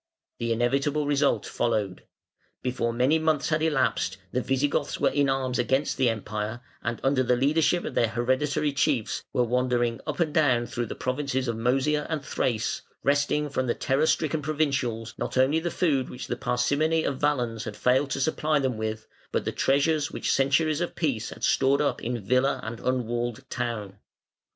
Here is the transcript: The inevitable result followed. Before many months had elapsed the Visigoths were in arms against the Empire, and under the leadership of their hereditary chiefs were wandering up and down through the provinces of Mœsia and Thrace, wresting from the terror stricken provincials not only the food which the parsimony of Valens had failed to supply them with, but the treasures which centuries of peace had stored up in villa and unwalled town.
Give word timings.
The 0.39 0.51
inevitable 0.51 1.05
result 1.05 1.45
followed. 1.45 2.05
Before 2.63 2.91
many 2.91 3.19
months 3.19 3.49
had 3.49 3.61
elapsed 3.61 4.17
the 4.31 4.41
Visigoths 4.41 4.99
were 4.99 5.11
in 5.11 5.29
arms 5.29 5.59
against 5.59 5.95
the 5.97 6.09
Empire, 6.09 6.59
and 6.81 6.99
under 7.03 7.21
the 7.21 7.35
leadership 7.35 7.85
of 7.85 7.93
their 7.93 8.07
hereditary 8.07 8.73
chiefs 8.73 9.23
were 9.31 9.43
wandering 9.43 10.01
up 10.07 10.19
and 10.19 10.33
down 10.33 10.65
through 10.65 10.87
the 10.87 10.95
provinces 10.95 11.47
of 11.47 11.55
Mœsia 11.55 12.07
and 12.09 12.25
Thrace, 12.25 12.81
wresting 13.03 13.47
from 13.47 13.67
the 13.67 13.75
terror 13.75 14.07
stricken 14.07 14.41
provincials 14.41 15.13
not 15.19 15.37
only 15.37 15.59
the 15.59 15.69
food 15.69 16.09
which 16.09 16.25
the 16.25 16.35
parsimony 16.35 17.03
of 17.03 17.19
Valens 17.21 17.65
had 17.65 17.77
failed 17.77 18.09
to 18.09 18.19
supply 18.19 18.57
them 18.57 18.77
with, 18.77 19.05
but 19.31 19.45
the 19.45 19.51
treasures 19.51 20.09
which 20.09 20.33
centuries 20.33 20.81
of 20.81 20.95
peace 20.95 21.29
had 21.29 21.43
stored 21.43 21.79
up 21.79 22.01
in 22.01 22.25
villa 22.25 22.59
and 22.63 22.79
unwalled 22.79 23.47
town. 23.51 23.99